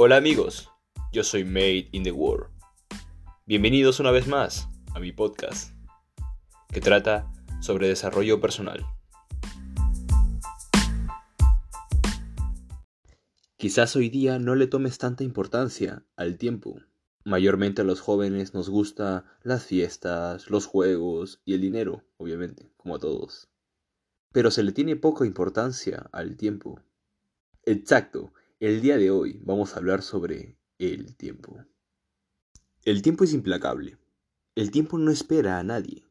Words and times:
Hola 0.00 0.14
amigos, 0.14 0.70
yo 1.10 1.24
soy 1.24 1.42
Made 1.42 1.88
in 1.90 2.04
the 2.04 2.12
World. 2.12 2.52
Bienvenidos 3.46 3.98
una 3.98 4.12
vez 4.12 4.28
más 4.28 4.68
a 4.94 5.00
mi 5.00 5.10
podcast, 5.10 5.72
que 6.72 6.80
trata 6.80 7.32
sobre 7.60 7.88
desarrollo 7.88 8.40
personal. 8.40 8.86
Quizás 13.56 13.96
hoy 13.96 14.08
día 14.08 14.38
no 14.38 14.54
le 14.54 14.68
tomes 14.68 14.98
tanta 14.98 15.24
importancia 15.24 16.04
al 16.14 16.38
tiempo. 16.38 16.78
Mayormente 17.24 17.82
a 17.82 17.84
los 17.84 18.00
jóvenes 18.00 18.54
nos 18.54 18.70
gusta 18.70 19.24
las 19.42 19.64
fiestas, 19.64 20.48
los 20.48 20.66
juegos 20.66 21.42
y 21.44 21.54
el 21.54 21.60
dinero, 21.60 22.04
obviamente, 22.18 22.70
como 22.76 22.94
a 22.94 22.98
todos. 23.00 23.48
Pero 24.30 24.52
se 24.52 24.62
le 24.62 24.70
tiene 24.70 24.94
poca 24.94 25.26
importancia 25.26 26.08
al 26.12 26.36
tiempo. 26.36 26.80
Exacto, 27.64 28.32
el 28.60 28.80
día 28.80 28.98
de 28.98 29.12
hoy 29.12 29.40
vamos 29.44 29.74
a 29.74 29.78
hablar 29.78 30.02
sobre 30.02 30.58
el 30.78 31.16
tiempo. 31.16 31.64
El 32.84 33.02
tiempo 33.02 33.22
es 33.22 33.32
implacable. 33.32 33.98
El 34.56 34.72
tiempo 34.72 34.98
no 34.98 35.12
espera 35.12 35.58
a 35.58 35.62
nadie. 35.62 36.04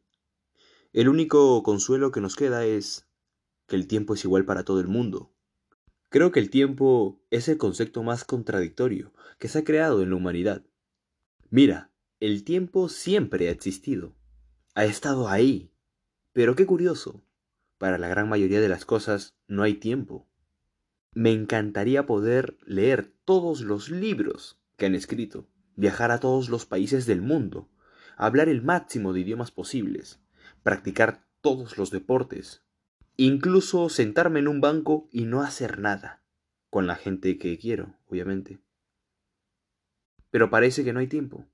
El 0.94 1.10
único 1.10 1.62
consuelo 1.64 2.12
que 2.12 2.22
nos 2.22 2.38
queda 2.38 2.66
es 2.66 3.06
que 3.68 3.76
el 3.76 3.88
tiempo 3.88 4.14
es 4.14 4.24
igual 4.24 4.46
para 4.46 4.64
todo 4.64 4.80
el 4.80 4.88
mundo. 4.88 5.34
Creo 6.08 6.32
que 6.32 6.40
el 6.40 6.50
tiempo 6.50 7.22
es 7.32 7.50
el 7.50 7.58
concepto 7.58 8.02
más 8.02 8.24
contradictorio 8.24 9.14
que 9.40 9.50
se 9.50 9.60
ha 9.60 9.64
creado 9.66 10.02
en 10.02 10.12
la 10.12 10.16
humanidad. 10.16 10.66
Mira, 11.50 11.92
el 12.22 12.46
tiempo 12.46 12.88
siempre 12.88 13.50
ha 13.50 13.52
existido. 13.52 14.16
Ha 14.74 14.86
estado 14.86 15.28
ahí. 15.28 15.74
Pero 16.32 16.56
qué 16.56 16.66
curioso. 16.66 17.26
Para 17.78 17.98
la 17.98 18.08
gran 18.08 18.30
mayoría 18.30 18.62
de 18.62 18.70
las 18.70 18.86
cosas 18.86 19.36
no 19.48 19.64
hay 19.64 19.74
tiempo. 19.74 20.30
Me 21.18 21.32
encantaría 21.32 22.06
poder 22.06 22.60
leer 22.64 23.12
todos 23.26 23.62
los 23.62 23.90
libros 23.90 24.62
que 24.76 24.86
han 24.86 24.94
escrito, 24.94 25.48
viajar 25.76 26.12
a 26.12 26.20
todos 26.20 26.48
los 26.48 26.68
países 26.68 27.08
del 27.08 27.24
mundo, 27.24 27.72
hablar 28.18 28.50
el 28.50 28.62
máximo 28.62 29.14
de 29.14 29.22
idiomas 29.22 29.50
posibles, 29.50 30.20
practicar 30.62 31.26
todos 31.42 31.80
los 31.80 31.90
deportes, 31.90 32.62
incluso 33.16 33.90
sentarme 33.90 34.42
en 34.42 34.48
un 34.48 34.62
banco 34.62 35.10
y 35.12 35.26
no 35.26 35.42
hacer 35.42 35.80
nada, 35.80 36.22
con 36.70 36.86
la 36.86 36.94
gente 36.94 37.40
que 37.40 37.58
quiero, 37.58 37.96
obviamente. 38.06 38.60
Pero 40.30 40.52
parece 40.52 40.84
que 40.84 40.94
no 40.94 41.00
hay 41.00 41.08
tiempo. 41.08 41.48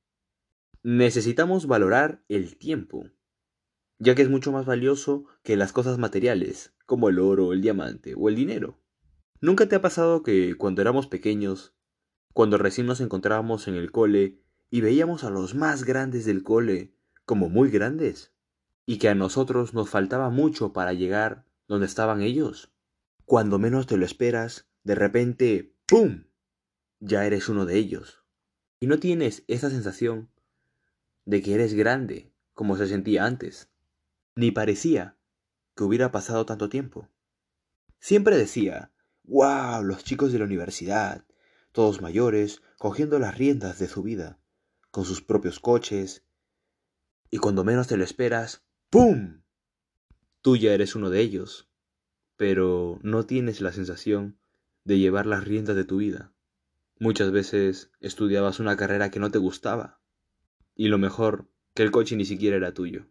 Necesitamos 0.81 1.67
valorar 1.67 2.21
el 2.27 2.57
tiempo, 2.57 3.05
ya 3.97 4.13
que 4.13 4.23
es 4.23 4.29
mucho 4.29 4.51
más 4.51 4.65
valioso 4.65 5.23
que 5.41 5.55
las 5.55 5.71
cosas 5.71 5.99
materiales, 5.99 6.73
como 6.85 7.07
el 7.07 7.17
oro, 7.17 7.53
el 7.53 7.61
diamante 7.61 8.13
o 8.17 8.27
el 8.27 8.35
dinero. 8.35 8.82
¿Nunca 9.43 9.67
te 9.67 9.75
ha 9.75 9.81
pasado 9.81 10.23
que 10.23 10.55
cuando 10.55 10.81
éramos 10.81 11.07
pequeños, 11.07 11.75
cuando 12.31 12.57
recién 12.57 12.87
nos 12.87 13.01
encontrábamos 13.01 13.67
en 13.67 13.75
el 13.75 13.91
cole 13.91 14.39
y 14.69 14.79
veíamos 14.79 15.25
a 15.25 15.29
los 15.29 15.53
más 15.53 15.83
grandes 15.83 16.23
del 16.23 16.43
cole 16.43 16.95
como 17.25 17.49
muy 17.49 17.69
grandes? 17.69 18.31
Y 18.85 18.99
que 18.99 19.09
a 19.09 19.15
nosotros 19.15 19.73
nos 19.73 19.89
faltaba 19.89 20.29
mucho 20.29 20.71
para 20.71 20.93
llegar 20.93 21.45
donde 21.67 21.87
estaban 21.87 22.21
ellos. 22.21 22.71
Cuando 23.25 23.59
menos 23.59 23.85
te 23.85 23.97
lo 23.97 24.05
esperas, 24.05 24.69
de 24.85 24.95
repente, 24.95 25.75
¡pum! 25.87 26.23
Ya 27.01 27.25
eres 27.25 27.49
uno 27.49 27.65
de 27.65 27.75
ellos. 27.75 28.23
Y 28.79 28.87
no 28.87 28.97
tienes 28.97 29.43
esa 29.49 29.69
sensación 29.69 30.29
de 31.25 31.41
que 31.41 31.53
eres 31.53 31.73
grande 31.73 32.31
como 32.53 32.77
se 32.77 32.87
sentía 32.87 33.25
antes. 33.25 33.69
Ni 34.37 34.51
parecía 34.51 35.17
que 35.75 35.83
hubiera 35.83 36.13
pasado 36.13 36.45
tanto 36.45 36.69
tiempo. 36.69 37.09
Siempre 37.99 38.37
decía, 38.37 38.92
¡Wow! 39.23 39.83
Los 39.83 40.03
chicos 40.03 40.31
de 40.31 40.39
la 40.39 40.45
universidad, 40.45 41.25
todos 41.71 42.01
mayores, 42.01 42.61
cogiendo 42.77 43.19
las 43.19 43.37
riendas 43.37 43.79
de 43.79 43.87
su 43.87 44.03
vida, 44.03 44.39
con 44.91 45.05
sus 45.05 45.21
propios 45.21 45.59
coches. 45.59 46.23
Y 47.29 47.37
cuando 47.37 47.63
menos 47.63 47.87
te 47.87 47.97
lo 47.97 48.03
esperas, 48.03 48.63
¡pum! 48.89 49.41
Tú 50.41 50.57
ya 50.57 50.73
eres 50.73 50.95
uno 50.95 51.09
de 51.09 51.21
ellos, 51.21 51.69
pero 52.35 52.99
no 53.01 53.25
tienes 53.25 53.61
la 53.61 53.71
sensación 53.71 54.37
de 54.83 54.99
llevar 54.99 55.25
las 55.25 55.45
riendas 55.45 55.75
de 55.75 55.85
tu 55.85 55.97
vida. 55.97 56.33
Muchas 56.99 57.31
veces 57.31 57.91
estudiabas 58.01 58.59
una 58.59 58.75
carrera 58.75 59.09
que 59.09 59.19
no 59.19 59.31
te 59.31 59.39
gustaba, 59.39 60.01
y 60.75 60.89
lo 60.89 60.97
mejor, 60.97 61.47
que 61.73 61.83
el 61.83 61.91
coche 61.91 62.15
ni 62.15 62.25
siquiera 62.25 62.57
era 62.57 62.73
tuyo. 62.73 63.07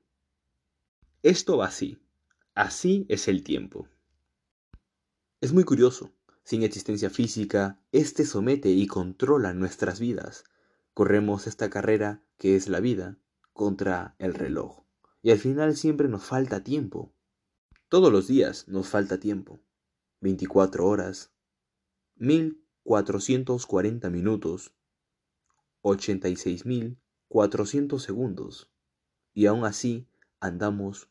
Esto 1.22 1.56
va 1.56 1.66
así. 1.66 1.98
Así 2.54 3.06
es 3.08 3.28
el 3.28 3.42
tiempo. 3.42 3.88
Es 5.42 5.52
muy 5.52 5.64
curioso. 5.64 6.14
Sin 6.44 6.62
existencia 6.62 7.10
física, 7.10 7.78
éste 7.90 8.24
somete 8.24 8.70
y 8.70 8.86
controla 8.86 9.52
nuestras 9.52 9.98
vidas. 9.98 10.44
Corremos 10.94 11.48
esta 11.48 11.68
carrera, 11.68 12.22
que 12.38 12.54
es 12.54 12.68
la 12.68 12.78
vida, 12.78 13.18
contra 13.52 14.14
el 14.20 14.34
reloj. 14.34 14.84
Y 15.20 15.32
al 15.32 15.38
final 15.38 15.76
siempre 15.76 16.06
nos 16.06 16.22
falta 16.22 16.62
tiempo. 16.62 17.12
Todos 17.88 18.12
los 18.12 18.28
días 18.28 18.68
nos 18.68 18.86
falta 18.86 19.18
tiempo. 19.18 19.60
24 20.20 20.86
horas, 20.86 21.32
1440 22.18 24.10
minutos, 24.10 24.72
86.400 25.82 27.98
segundos. 27.98 28.70
Y 29.34 29.46
aún 29.46 29.64
así 29.64 30.06
andamos 30.38 31.08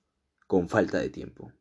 con 0.47 0.69
falta 0.69 0.99
de 0.99 1.09
tiempo. 1.09 1.51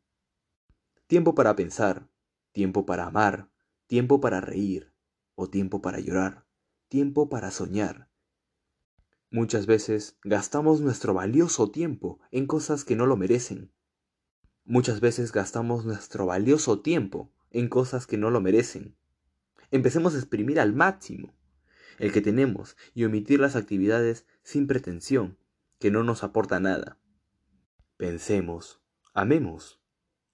Tiempo 1.08 1.34
para 1.34 1.56
pensar, 1.56 2.08
tiempo 2.52 2.86
para 2.86 3.06
amar, 3.06 3.50
tiempo 3.86 4.20
para 4.20 4.40
reír 4.40 4.92
o 5.34 5.48
tiempo 5.48 5.80
para 5.80 6.00
llorar, 6.00 6.46
tiempo 6.88 7.28
para 7.28 7.50
soñar. 7.50 8.10
Muchas 9.30 9.66
veces 9.66 10.18
gastamos 10.24 10.80
nuestro 10.80 11.14
valioso 11.14 11.70
tiempo 11.70 12.20
en 12.30 12.46
cosas 12.46 12.84
que 12.84 12.96
no 12.96 13.06
lo 13.06 13.16
merecen. 13.16 13.72
Muchas 14.64 15.00
veces 15.00 15.32
gastamos 15.32 15.84
nuestro 15.84 16.26
valioso 16.26 16.80
tiempo 16.80 17.32
en 17.50 17.68
cosas 17.68 18.06
que 18.06 18.16
no 18.16 18.30
lo 18.30 18.40
merecen. 18.40 18.96
Empecemos 19.70 20.14
a 20.14 20.18
exprimir 20.18 20.58
al 20.58 20.74
máximo 20.74 21.32
el 21.98 22.12
que 22.12 22.22
tenemos 22.22 22.76
y 22.94 23.04
omitir 23.04 23.40
las 23.40 23.56
actividades 23.56 24.26
sin 24.42 24.66
pretensión, 24.66 25.38
que 25.78 25.90
no 25.90 26.02
nos 26.02 26.24
aporta 26.24 26.58
nada. 26.58 26.98
Pensemos, 27.96 28.80
amemos, 29.12 29.79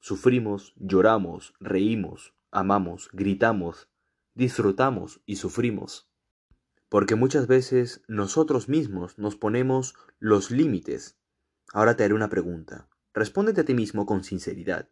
Sufrimos, 0.07 0.73
lloramos, 0.77 1.53
reímos, 1.59 2.33
amamos, 2.53 3.11
gritamos, 3.13 3.91
disfrutamos 4.37 5.21
y 5.27 5.35
sufrimos. 5.35 6.09
Porque 6.89 7.17
muchas 7.17 7.49
veces 7.49 8.05
nosotros 8.07 8.69
mismos 8.69 9.19
nos 9.19 9.35
ponemos 9.35 9.97
los 10.21 10.53
límites. 10.53 11.19
Ahora 11.73 11.97
te 11.97 12.05
haré 12.05 12.15
una 12.15 12.29
pregunta. 12.29 12.89
Respóndete 13.15 13.63
a 13.63 13.65
ti 13.65 13.75
mismo 13.75 14.07
con 14.07 14.23
sinceridad. 14.23 14.89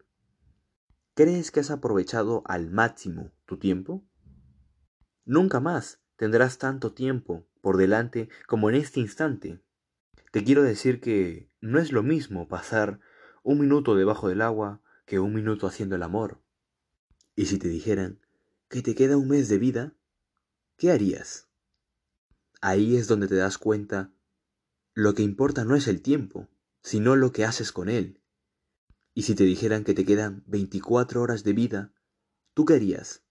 ¿Crees 1.14 1.52
que 1.52 1.60
has 1.60 1.70
aprovechado 1.70 2.42
al 2.46 2.72
máximo 2.72 3.30
tu 3.46 3.56
tiempo? 3.56 4.04
Nunca 5.24 5.60
más 5.60 6.02
tendrás 6.16 6.58
tanto 6.58 6.92
tiempo 6.92 7.46
por 7.60 7.76
delante 7.76 8.30
como 8.48 8.68
en 8.68 8.74
este 8.74 8.98
instante. 8.98 9.62
Te 10.32 10.42
quiero 10.42 10.64
decir 10.64 11.00
que 11.00 11.52
no 11.60 11.78
es 11.78 11.92
lo 11.92 12.02
mismo 12.02 12.48
pasar 12.48 12.98
un 13.44 13.60
minuto 13.60 13.94
debajo 13.94 14.28
del 14.28 14.42
agua 14.42 14.80
que 15.04 15.18
un 15.18 15.34
minuto 15.34 15.66
haciendo 15.66 15.96
el 15.96 16.02
amor. 16.02 16.40
Y 17.36 17.46
si 17.46 17.58
te 17.58 17.68
dijeran 17.68 18.20
que 18.68 18.82
te 18.82 18.94
queda 18.94 19.16
un 19.16 19.28
mes 19.28 19.48
de 19.48 19.58
vida, 19.58 19.94
¿qué 20.76 20.90
harías? 20.90 21.48
Ahí 22.60 22.96
es 22.96 23.08
donde 23.08 23.28
te 23.28 23.36
das 23.36 23.58
cuenta, 23.58 24.12
lo 24.94 25.14
que 25.14 25.22
importa 25.22 25.64
no 25.64 25.76
es 25.76 25.88
el 25.88 26.00
tiempo, 26.00 26.48
sino 26.82 27.16
lo 27.16 27.32
que 27.32 27.44
haces 27.44 27.72
con 27.72 27.88
él. 27.88 28.20
Y 29.12 29.22
si 29.22 29.34
te 29.34 29.44
dijeran 29.44 29.84
que 29.84 29.94
te 29.94 30.04
quedan 30.04 30.42
24 30.46 31.20
horas 31.20 31.44
de 31.44 31.52
vida, 31.52 31.92
¿tú 32.54 32.64
qué 32.64 32.74
harías? 32.74 33.22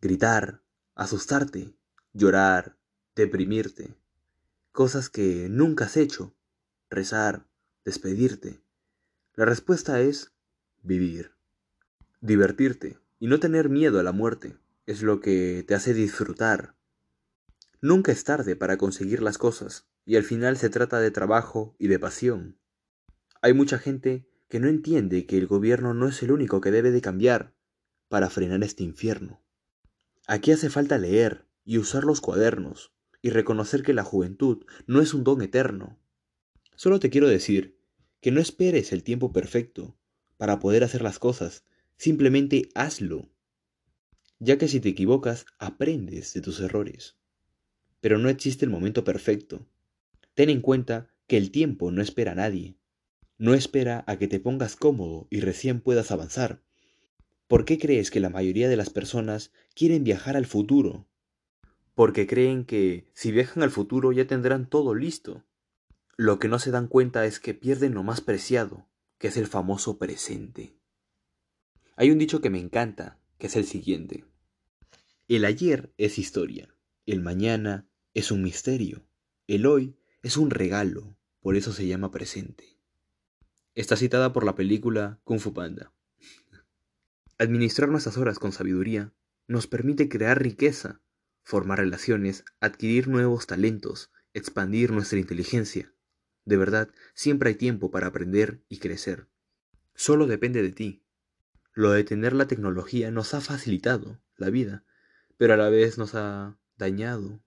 Gritar, 0.00 0.62
asustarte, 0.94 1.76
llorar, 2.12 2.78
deprimirte, 3.14 3.96
cosas 4.72 5.08
que 5.08 5.48
nunca 5.48 5.86
has 5.86 5.96
hecho, 5.96 6.34
rezar, 6.90 7.46
despedirte. 7.84 8.62
La 9.34 9.44
respuesta 9.44 10.00
es 10.00 10.35
vivir. 10.86 11.32
Divertirte 12.20 12.98
y 13.18 13.26
no 13.26 13.40
tener 13.40 13.68
miedo 13.68 14.00
a 14.00 14.02
la 14.02 14.12
muerte 14.12 14.56
es 14.86 15.02
lo 15.02 15.20
que 15.20 15.64
te 15.66 15.74
hace 15.74 15.94
disfrutar. 15.94 16.74
Nunca 17.80 18.12
es 18.12 18.24
tarde 18.24 18.56
para 18.56 18.78
conseguir 18.78 19.22
las 19.22 19.36
cosas, 19.36 19.88
y 20.04 20.16
al 20.16 20.22
final 20.22 20.56
se 20.56 20.70
trata 20.70 21.00
de 21.00 21.10
trabajo 21.10 21.74
y 21.78 21.88
de 21.88 21.98
pasión. 21.98 22.58
Hay 23.42 23.52
mucha 23.52 23.78
gente 23.78 24.28
que 24.48 24.60
no 24.60 24.68
entiende 24.68 25.26
que 25.26 25.36
el 25.36 25.46
gobierno 25.46 25.92
no 25.92 26.08
es 26.08 26.22
el 26.22 26.30
único 26.30 26.60
que 26.60 26.70
debe 26.70 26.92
de 26.92 27.00
cambiar 27.00 27.54
para 28.08 28.30
frenar 28.30 28.62
este 28.62 28.84
infierno. 28.84 29.42
Aquí 30.26 30.52
hace 30.52 30.70
falta 30.70 30.98
leer 30.98 31.46
y 31.64 31.78
usar 31.78 32.04
los 32.04 32.20
cuadernos 32.20 32.92
y 33.22 33.30
reconocer 33.30 33.82
que 33.82 33.94
la 33.94 34.04
juventud 34.04 34.64
no 34.86 35.00
es 35.00 35.14
un 35.14 35.24
don 35.24 35.42
eterno. 35.42 35.98
Solo 36.76 37.00
te 37.00 37.10
quiero 37.10 37.28
decir 37.28 37.76
que 38.20 38.30
no 38.30 38.40
esperes 38.40 38.92
el 38.92 39.02
tiempo 39.02 39.32
perfecto 39.32 39.95
para 40.36 40.58
poder 40.58 40.84
hacer 40.84 41.02
las 41.02 41.18
cosas. 41.18 41.64
Simplemente 41.96 42.68
hazlo. 42.74 43.28
ya 44.38 44.58
que 44.58 44.68
si 44.68 44.80
te 44.80 44.90
equivocas, 44.90 45.46
aprendes 45.58 46.34
de 46.34 46.42
tus 46.42 46.60
errores. 46.60 47.16
Pero 48.00 48.18
no 48.18 48.28
existe 48.28 48.64
el 48.64 48.70
momento 48.70 49.02
perfecto. 49.02 49.66
Ten 50.34 50.50
en 50.50 50.60
cuenta 50.60 51.10
que 51.26 51.38
el 51.38 51.50
tiempo 51.50 51.90
no 51.90 52.02
espera 52.02 52.32
a 52.32 52.34
nadie. 52.34 52.76
No 53.38 53.54
espera 53.54 54.04
a 54.06 54.18
que 54.18 54.28
te 54.28 54.38
pongas 54.38 54.76
cómodo 54.76 55.26
y 55.30 55.40
recién 55.40 55.80
puedas 55.80 56.10
avanzar. 56.10 56.62
¿Por 57.48 57.64
qué 57.64 57.78
crees 57.78 58.10
que 58.10 58.20
la 58.20 58.28
mayoría 58.28 58.68
de 58.68 58.76
las 58.76 58.90
personas 58.90 59.52
quieren 59.74 60.04
viajar 60.04 60.36
al 60.36 60.46
futuro? 60.46 61.06
Porque 61.94 62.26
creen 62.26 62.64
que 62.64 63.08
si 63.14 63.32
viajan 63.32 63.62
al 63.62 63.70
futuro 63.70 64.12
ya 64.12 64.26
tendrán 64.26 64.68
todo 64.68 64.94
listo. 64.94 65.44
Lo 66.16 66.38
que 66.38 66.48
no 66.48 66.58
se 66.58 66.70
dan 66.70 66.88
cuenta 66.88 67.24
es 67.24 67.40
que 67.40 67.54
pierden 67.54 67.94
lo 67.94 68.02
más 68.02 68.20
preciado, 68.20 68.86
que 69.18 69.28
es 69.28 69.36
el 69.36 69.46
famoso 69.46 69.98
presente. 69.98 70.76
Hay 71.96 72.10
un 72.10 72.18
dicho 72.18 72.40
que 72.40 72.50
me 72.50 72.60
encanta, 72.60 73.18
que 73.38 73.46
es 73.46 73.56
el 73.56 73.64
siguiente. 73.64 74.24
El 75.28 75.44
ayer 75.44 75.92
es 75.96 76.18
historia, 76.18 76.74
el 77.06 77.20
mañana 77.20 77.88
es 78.14 78.30
un 78.30 78.42
misterio, 78.42 79.06
el 79.46 79.66
hoy 79.66 79.96
es 80.22 80.36
un 80.36 80.50
regalo, 80.50 81.16
por 81.40 81.56
eso 81.56 81.72
se 81.72 81.86
llama 81.86 82.10
presente. 82.10 82.78
Está 83.74 83.96
citada 83.96 84.32
por 84.32 84.44
la 84.44 84.54
película 84.54 85.20
Kung 85.24 85.40
Fu 85.40 85.52
Panda. 85.52 85.92
Administrar 87.38 87.88
nuestras 87.88 88.16
horas 88.16 88.38
con 88.38 88.52
sabiduría 88.52 89.12
nos 89.48 89.66
permite 89.66 90.08
crear 90.08 90.42
riqueza, 90.42 91.00
formar 91.42 91.78
relaciones, 91.78 92.44
adquirir 92.60 93.08
nuevos 93.08 93.46
talentos, 93.46 94.10
expandir 94.34 94.92
nuestra 94.92 95.18
inteligencia. 95.18 95.94
De 96.46 96.56
verdad, 96.56 96.88
siempre 97.12 97.50
hay 97.50 97.54
tiempo 97.56 97.90
para 97.90 98.06
aprender 98.06 98.62
y 98.68 98.78
crecer. 98.78 99.26
Solo 99.94 100.26
depende 100.26 100.62
de 100.62 100.72
ti. 100.72 101.02
Lo 101.74 101.90
de 101.90 102.04
tener 102.04 102.32
la 102.32 102.46
tecnología 102.46 103.10
nos 103.10 103.34
ha 103.34 103.40
facilitado 103.40 104.18
la 104.36 104.48
vida, 104.48 104.84
pero 105.36 105.54
a 105.54 105.56
la 105.58 105.68
vez 105.68 105.98
nos 105.98 106.14
ha 106.14 106.56
dañado, 106.78 107.42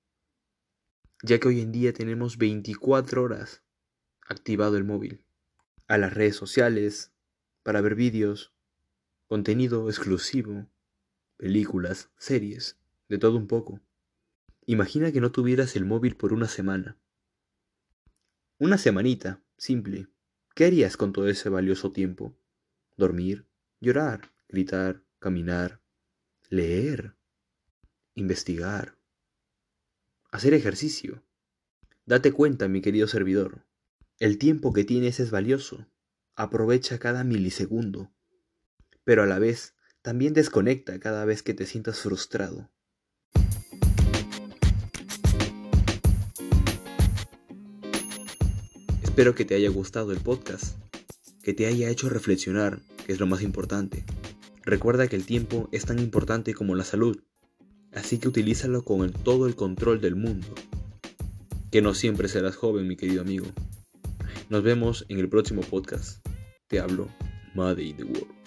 ya 1.24 1.40
que 1.40 1.48
hoy 1.48 1.62
en 1.62 1.72
día 1.72 1.94
tenemos 1.94 2.38
24 2.38 3.24
horas 3.24 3.64
activado 4.28 4.78
el 4.78 4.84
móvil, 4.84 5.24
a 5.88 5.98
las 5.98 6.14
redes 6.14 6.36
sociales, 6.36 7.12
para 7.64 7.82
ver 7.82 7.96
vídeos, 7.96 8.54
contenido 9.28 9.90
exclusivo, 9.90 10.68
películas, 11.38 12.10
series, 12.18 12.78
de 13.08 13.18
todo 13.18 13.38
un 13.38 13.48
poco. 13.48 13.82
Imagina 14.66 15.12
que 15.12 15.22
no 15.22 15.32
tuvieras 15.32 15.76
el 15.76 15.86
móvil 15.86 16.16
por 16.16 16.34
una 16.34 16.48
semana. 16.48 16.98
Una 18.62 18.78
semanita, 18.78 19.42
simple. 19.58 20.10
¿Qué 20.54 20.66
harías 20.66 20.98
con 20.98 21.14
todo 21.14 21.30
ese 21.30 21.48
valioso 21.48 21.94
tiempo? 21.94 22.38
Dormir, 22.98 23.46
llorar, 23.80 24.34
gritar, 24.50 25.02
caminar, 25.18 25.80
leer, 26.50 27.16
investigar, 28.16 28.98
hacer 30.30 30.54
ejercicio. 30.54 31.24
Date 32.06 32.34
cuenta, 32.34 32.68
mi 32.68 32.82
querido 32.82 33.08
servidor, 33.08 33.66
el 34.20 34.38
tiempo 34.38 34.74
que 34.74 34.84
tienes 34.84 35.22
es 35.22 35.32
valioso. 35.32 35.88
Aprovecha 36.36 37.00
cada 37.00 37.24
milisegundo, 37.24 38.12
pero 39.06 39.24
a 39.24 39.26
la 39.26 39.40
vez 39.40 39.74
también 40.02 40.34
desconecta 40.34 41.00
cada 41.00 41.24
vez 41.24 41.44
que 41.44 41.54
te 41.54 41.66
sientas 41.66 42.00
frustrado. 42.02 42.70
Espero 49.20 49.36
que 49.36 49.44
te 49.44 49.54
haya 49.54 49.70
gustado 49.70 50.14
el 50.14 50.20
podcast, 50.22 50.78
que 51.44 51.54
te 51.54 51.66
haya 51.66 51.90
hecho 51.90 52.08
reflexionar, 52.08 52.80
que 53.06 53.12
es 53.12 53.20
lo 53.20 53.28
más 53.28 53.42
importante. 53.42 54.06
Recuerda 54.64 55.10
que 55.10 55.18
el 55.18 55.26
tiempo 55.26 55.68
es 55.74 55.84
tan 55.84 56.00
importante 56.00 56.54
como 56.54 56.74
la 56.74 56.86
salud, 56.86 57.20
así 57.92 58.18
que 58.18 58.30
utilízalo 58.30 58.86
con 58.86 59.12
todo 59.12 59.46
el 59.46 59.58
control 59.58 60.00
del 60.00 60.16
mundo. 60.16 60.48
Que 61.70 61.82
no 61.82 61.96
siempre 61.96 62.30
serás 62.30 62.56
joven, 62.56 62.88
mi 62.88 62.96
querido 62.96 63.20
amigo. 63.20 63.48
Nos 64.50 64.64
vemos 64.64 65.06
en 65.10 65.20
el 65.20 65.28
próximo 65.28 65.64
podcast. 65.64 66.26
Te 66.70 66.80
hablo, 66.80 67.10
Mother 67.56 67.84
in 67.84 67.98
the 67.98 68.04
World. 68.06 68.39